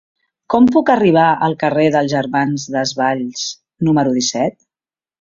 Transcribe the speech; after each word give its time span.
Com 0.53 0.69
puc 0.75 0.89
arribar 0.93 1.25
al 1.49 1.53
carrer 1.65 1.85
dels 1.97 2.11
Germans 2.15 2.67
Desvalls 2.79 3.47
número 3.91 4.19
disset? 4.21 4.61